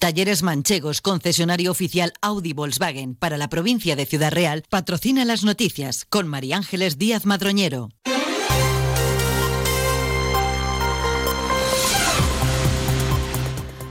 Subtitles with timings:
[0.00, 6.06] Talleres Manchegos, concesionario oficial Audi Volkswagen para la provincia de Ciudad Real, patrocina las noticias
[6.08, 7.90] con María Ángeles Díaz Madroñero.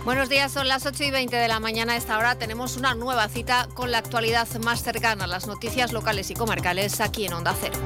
[0.04, 1.93] Buenos días, son las 8 y 20 de la mañana.
[1.93, 6.32] A esta hora tenemos una nueva cita con la actualidad más cercana, las noticias locales
[6.32, 7.78] y comarcales aquí en Onda Cero.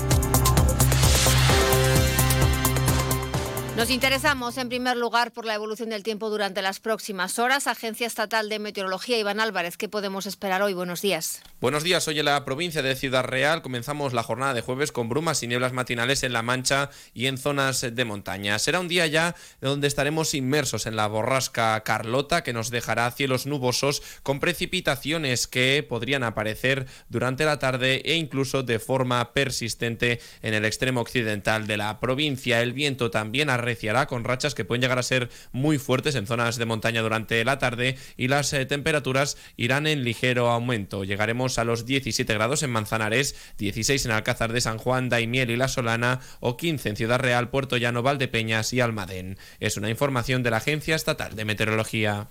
[3.75, 7.65] Nos interesamos en primer lugar por la evolución del tiempo durante las próximas horas.
[7.65, 10.73] Agencia Estatal de Meteorología, Iván Álvarez, ¿qué podemos esperar hoy?
[10.73, 11.41] Buenos días.
[11.59, 15.09] Buenos días, hoy en la provincia de Ciudad Real comenzamos la jornada de jueves con
[15.09, 18.59] brumas y nieblas matinales en La Mancha y en zonas de montaña.
[18.59, 23.47] Será un día ya donde estaremos inmersos en la borrasca Carlota que nos dejará cielos
[23.47, 30.53] nubosos con precipitaciones que podrían aparecer durante la tarde e incluso de forma persistente en
[30.53, 32.61] el extremo occidental de la provincia.
[32.61, 36.57] El viento también arreciará con rachas que pueden llegar a ser muy fuertes en zonas
[36.57, 41.03] de montaña durante la tarde y las eh, temperaturas irán en ligero aumento.
[41.03, 45.57] Llegaremos a los 17 grados en Manzanares, 16 en Alcázar de San Juan, Daimiel y
[45.57, 49.37] La Solana o 15 en Ciudad Real, Puerto Llano, Valdepeñas y Almadén.
[49.59, 52.27] Es una información de la Agencia Estatal de Meteorología.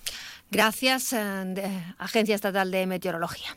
[0.51, 3.57] Gracias, eh, Agencia Estatal de Meteorología.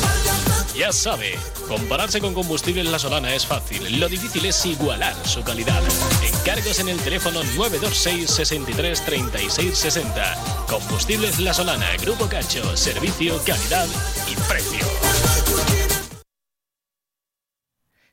[0.81, 1.37] Ya sabe,
[1.67, 3.99] compararse con combustibles La Solana es fácil.
[3.99, 5.79] Lo difícil es igualar su calidad.
[6.23, 10.35] Encargos en el teléfono 926 63 36 60.
[10.67, 13.87] Combustibles La Solana, Grupo Cacho, servicio, calidad
[14.27, 15.80] y precio.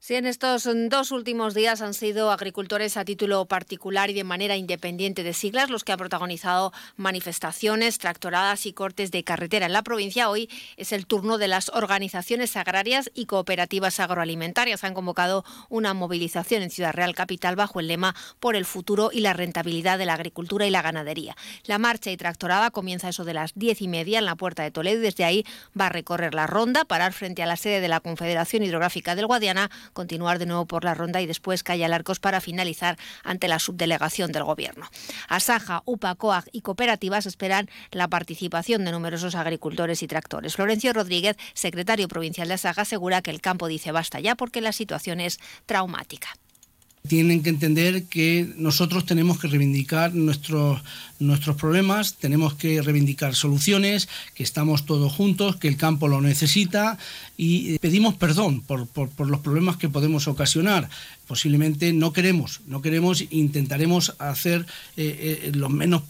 [0.00, 4.54] Sí, en estos dos últimos días han sido agricultores a título particular y de manera
[4.54, 9.82] independiente de siglas los que han protagonizado manifestaciones, tractoradas y cortes de carretera en la
[9.82, 10.30] provincia.
[10.30, 14.84] Hoy es el turno de las organizaciones agrarias y cooperativas agroalimentarias.
[14.84, 19.18] Han convocado una movilización en Ciudad Real Capital bajo el lema por el futuro y
[19.18, 21.36] la rentabilidad de la agricultura y la ganadería.
[21.64, 24.70] La marcha y tractorada comienza eso de las diez y media en la Puerta de
[24.70, 25.44] Toledo y desde ahí
[25.78, 29.26] va a recorrer la ronda, parar frente a la sede de la Confederación Hidrográfica del
[29.26, 33.58] Guadiana continuar de nuevo por la ronda y después calle Arcos para finalizar ante la
[33.58, 34.90] subdelegación del Gobierno.
[35.28, 40.56] Asaja, UPA, COAG y cooperativas esperan la participación de numerosos agricultores y tractores.
[40.56, 44.72] Florencio Rodríguez, secretario provincial de Asaja, asegura que el campo dice basta ya porque la
[44.72, 46.28] situación es traumática
[47.06, 50.82] tienen que entender que nosotros tenemos que reivindicar nuestros,
[51.18, 56.98] nuestros problemas, tenemos que reivindicar soluciones, que estamos todos juntos, que el campo lo necesita
[57.36, 58.88] y pedimos perdón por,
[59.26, 60.88] los problemas que podemos ocasionar.
[61.26, 64.66] Posiblemente no queremos, no queremos, intentaremos hacer
[64.96, 66.02] eh, eh, los menos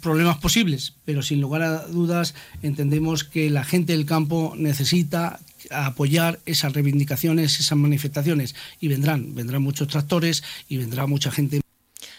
[0.00, 5.40] problemas posibles, pero sin lugar a dudas entendemos que la gente del campo necesita
[5.70, 11.60] a apoyar esas reivindicaciones, esas manifestaciones y vendrán, vendrán muchos tractores y vendrá mucha gente.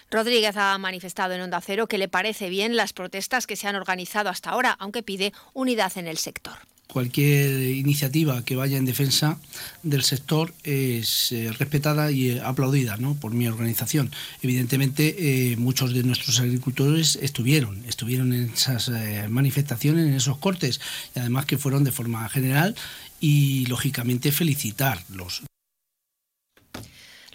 [0.09, 3.75] Rodríguez ha manifestado en Onda Cero que le parece bien las protestas que se han
[3.75, 6.57] organizado hasta ahora, aunque pide unidad en el sector
[6.97, 9.37] cualquier iniciativa que vaya en defensa
[9.83, 13.13] del sector es eh, respetada y eh, aplaudida ¿no?
[13.13, 14.09] por mi organización.
[14.41, 18.89] Evidentemente, eh, muchos de nuestros agricultores estuvieron, estuvieron en esas
[19.29, 20.81] manifestaciones, en esos cortes,
[21.15, 22.73] y además que fueron de forma general
[23.19, 25.43] y lógicamente felicitarlos.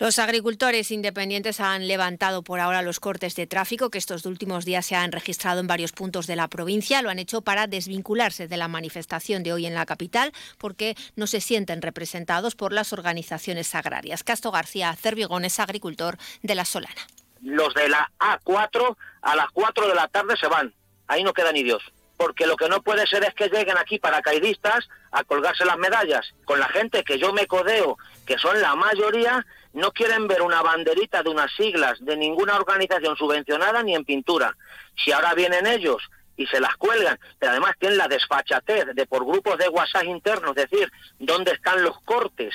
[0.02, 4.84] Los agricultores independientes han levantado por ahora los cortes de tráfico que estos últimos días
[4.84, 7.02] se han registrado en varios puntos de la provincia.
[7.02, 11.28] Lo han hecho para desvincularse de la manifestación de hoy en la capital porque no
[11.28, 14.24] se sienten representados por las organizaciones agrarias.
[14.24, 17.06] Castro García Cervigón es agricultor de La Solana.
[17.40, 20.74] Los de la A4 a las 4 de la tarde se van.
[21.06, 21.80] Ahí no queda ni Dios
[22.16, 26.34] porque lo que no puede ser es que lleguen aquí paracaidistas a colgarse las medallas.
[26.44, 30.62] Con la gente que yo me codeo, que son la mayoría, no quieren ver una
[30.62, 34.56] banderita de unas siglas de ninguna organización subvencionada ni en pintura.
[34.96, 36.02] Si ahora vienen ellos
[36.36, 40.54] y se las cuelgan, pero además tienen la desfachatez de por grupos de WhatsApp internos,
[40.54, 42.54] decir, dónde están los cortes,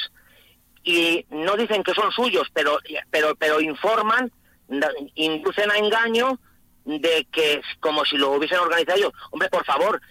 [0.83, 2.79] y no dicen que son suyos, pero,
[3.11, 4.31] pero, pero informan,
[5.15, 6.39] inducen a engaño
[6.87, 9.13] de que como si lo hubiesen organizado ellos.
[9.31, 10.01] Hombre, por favor,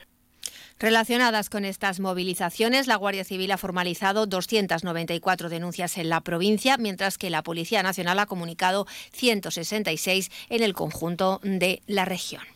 [0.79, 7.17] Relacionadas con estas movilizaciones, la Guardia Civil ha formalizado 294 denuncias en la provincia, mientras
[7.17, 12.56] que la Policía Nacional ha comunicado 166 en el conjunto de la región.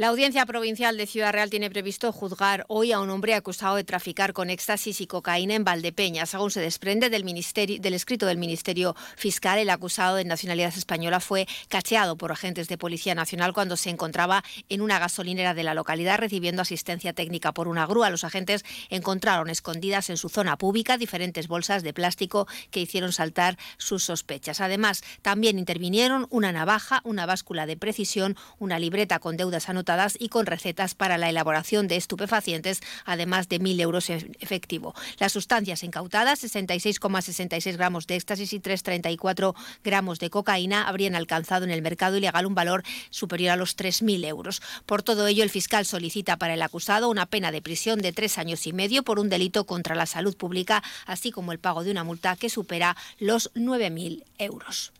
[0.00, 3.84] La Audiencia Provincial de Ciudad Real tiene previsto juzgar hoy a un hombre acusado de
[3.84, 6.30] traficar con éxtasis y cocaína en Valdepeñas.
[6.30, 11.46] Según se desprende del, del escrito del Ministerio Fiscal, el acusado de nacionalidad española fue
[11.68, 16.16] cacheado por agentes de Policía Nacional cuando se encontraba en una gasolinera de la localidad
[16.16, 18.08] recibiendo asistencia técnica por una grúa.
[18.08, 23.58] Los agentes encontraron escondidas en su zona pública diferentes bolsas de plástico que hicieron saltar
[23.76, 24.62] sus sospechas.
[24.62, 30.28] Además, también intervinieron una navaja, una báscula de precisión, una libreta con deudas anotadas y
[30.28, 34.94] con recetas para la elaboración de estupefacientes, además de 1.000 euros en efectivo.
[35.18, 41.70] Las sustancias incautadas, 66,66 gramos de éxtasis y 3,34 gramos de cocaína, habrían alcanzado en
[41.70, 44.62] el mercado ilegal un valor superior a los 3.000 euros.
[44.86, 48.38] Por todo ello, el fiscal solicita para el acusado una pena de prisión de tres
[48.38, 51.90] años y medio por un delito contra la salud pública, así como el pago de
[51.90, 54.92] una multa que supera los 9.000 euros.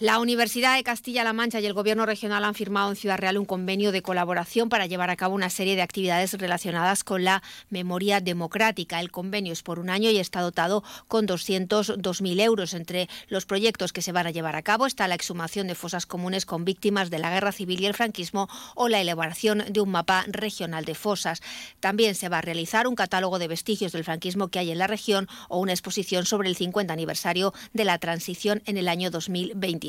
[0.00, 3.44] La Universidad de Castilla-La Mancha y el Gobierno regional han firmado en Ciudad Real un
[3.44, 8.22] convenio de colaboración para llevar a cabo una serie de actividades relacionadas con la memoria
[8.22, 8.98] democrática.
[8.98, 12.72] El convenio es por un año y está dotado con 202.000 euros.
[12.72, 16.06] Entre los proyectos que se van a llevar a cabo está la exhumación de fosas
[16.06, 19.90] comunes con víctimas de la guerra civil y el franquismo o la elaboración de un
[19.90, 21.42] mapa regional de fosas.
[21.80, 24.86] También se va a realizar un catálogo de vestigios del franquismo que hay en la
[24.86, 29.10] región o una exposición sobre el 50 aniversario de la transición en el año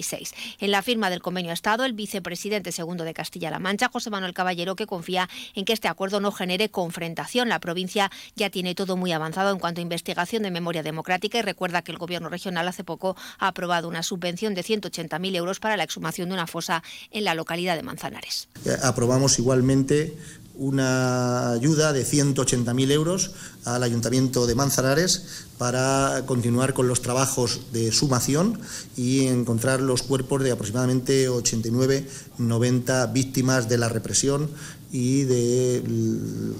[0.02, 0.42] 2025.
[0.60, 4.34] En la firma del convenio ha estado el vicepresidente segundo de Castilla-La Mancha, José Manuel
[4.34, 7.50] Caballero, que confía en que este acuerdo no genere confrontación.
[7.50, 11.42] La provincia ya tiene todo muy avanzado en cuanto a investigación de memoria democrática y
[11.42, 15.78] recuerda que el gobierno regional hace poco ha aprobado una subvención de 180.000 euros para
[15.78, 18.48] la exhumación de una fosa en la localidad de Manzanares.
[18.84, 20.16] Aprobamos igualmente
[20.62, 23.32] una ayuda de 180.000 euros
[23.66, 28.60] al Ayuntamiento de Manzanares para continuar con los trabajos de sumación
[28.96, 34.52] y encontrar los cuerpos de aproximadamente 89-90 víctimas de la represión
[34.92, 35.82] y de,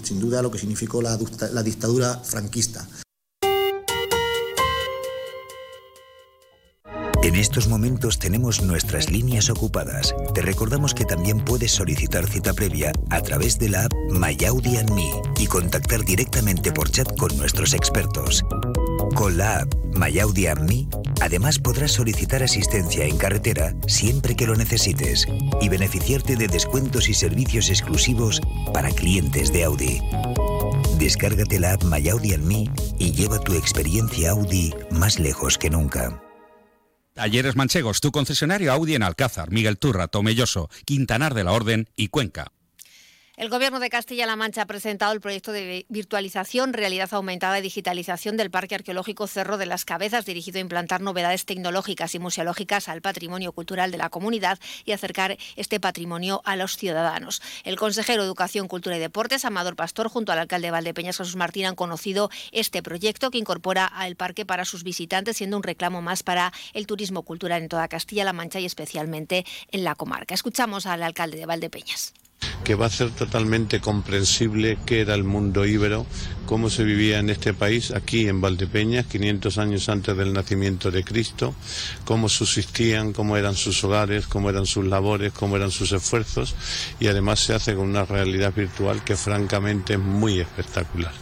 [0.02, 1.20] sin duda, lo que significó la,
[1.54, 2.88] la dictadura franquista.
[7.24, 10.16] En estos momentos tenemos nuestras líneas ocupadas.
[10.34, 14.80] Te recordamos que también puedes solicitar cita previa a través de la app MyAudi
[15.38, 18.44] y contactar directamente por chat con nuestros expertos.
[19.14, 20.48] Con la app MyAudi
[21.22, 25.28] además podrás solicitar asistencia en carretera siempre que lo necesites
[25.62, 28.42] y beneficiarte de descuentos y servicios exclusivos
[28.74, 30.02] para clientes de Audi.
[30.98, 32.68] Descárgate la app MyAudi
[32.98, 36.20] y lleva tu experiencia Audi más lejos que nunca.
[37.14, 42.08] Talleres Manchegos, tu concesionario Audi en Alcázar, Miguel Turra, Tomelloso, Quintanar de la Orden y
[42.08, 42.52] Cuenca.
[43.42, 48.38] El Gobierno de Castilla-La Mancha ha presentado el proyecto de virtualización, realidad aumentada y digitalización
[48.38, 53.02] del Parque Arqueológico Cerro de las Cabezas, dirigido a implantar novedades tecnológicas y museológicas al
[53.02, 57.42] patrimonio cultural de la comunidad y acercar este patrimonio a los ciudadanos.
[57.64, 61.36] El consejero de Educación, Cultura y Deportes, Amador Pastor, junto al alcalde de Valdepeñas, Jesús
[61.36, 66.04] Martín, han conocido este proyecto que incorpora al parque para sus visitantes, siendo un reclamo
[66.04, 70.36] más para el turismo cultural en toda Castilla-La Mancha y especialmente en la comarca.
[70.36, 72.14] Escuchamos al alcalde de Valdepeñas
[72.64, 76.06] que va a ser totalmente comprensible qué era el mundo íbero,
[76.46, 81.04] cómo se vivía en este país, aquí en Valdepeñas, 500 años antes del nacimiento de
[81.04, 81.56] Cristo,
[82.06, 86.56] cómo subsistían, cómo eran sus hogares, cómo eran sus labores, cómo eran sus esfuerzos
[87.00, 91.14] y además se hace con una realidad virtual que francamente es muy espectacular.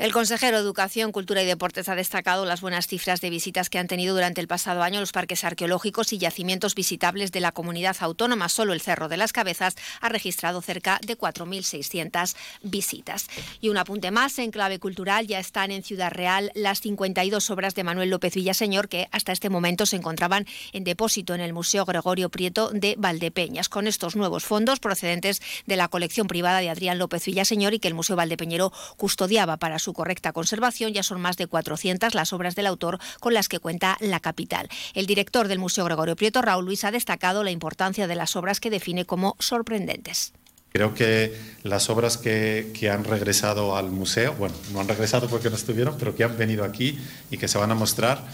[0.00, 3.78] El consejero de Educación, Cultura y Deportes ha destacado las buenas cifras de visitas que
[3.78, 7.94] han tenido durante el pasado año los parques arqueológicos y yacimientos visitables de la comunidad
[8.00, 8.48] autónoma.
[8.48, 13.26] Solo el Cerro de las Cabezas ha registrado cerca de 4.600 visitas.
[13.60, 17.74] Y un apunte más, en clave cultural ya están en Ciudad Real las 52 obras
[17.74, 21.84] de Manuel López Villaseñor que hasta este momento se encontraban en depósito en el Museo
[21.84, 23.68] Gregorio Prieto de Valdepeñas.
[23.68, 27.88] Con estos nuevos fondos procedentes de la colección privada de Adrián López Villaseñor y que
[27.88, 30.92] el Museo Valdepeñero custodiaba para su correcta conservación.
[30.92, 34.68] Ya son más de 400 las obras del autor con las que cuenta la capital.
[34.94, 38.60] El director del Museo Gregorio Prieto, Raúl Luis, ha destacado la importancia de las obras
[38.60, 40.32] que define como sorprendentes.
[40.72, 45.50] Creo que las obras que, que, han regresado al museo, bueno, no han regresado porque
[45.50, 46.96] no estuvieron, pero que han venido aquí
[47.28, 48.24] y que se van a mostrar,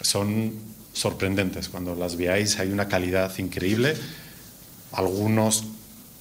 [0.00, 0.54] son
[0.96, 1.68] sorprendentes.
[1.68, 3.94] Cuando las veáis hay una calidad increíble.
[4.92, 5.64] Algunos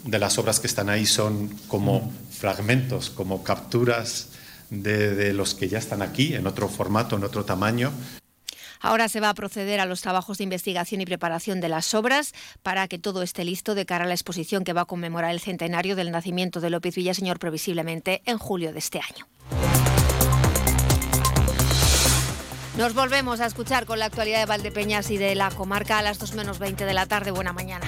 [0.04, 4.28] de las obras que están ahí son como fragmentos, como capturas
[4.70, 7.92] de los que ya están aquí, en otro formato, en otro tamaño.
[8.86, 12.34] Ahora se va a proceder a los trabajos de investigación y preparación de las obras
[12.62, 15.40] para que todo esté listo de cara a la exposición que va a conmemorar el
[15.40, 19.28] centenario del nacimiento de López Villaseñor previsiblemente en julio de este año.
[22.78, 26.20] Nos volvemos a escuchar con la actualidad de Valdepeñas y de la comarca a las
[26.20, 27.32] 2 menos 20 de la tarde.
[27.32, 27.88] Buena mañana.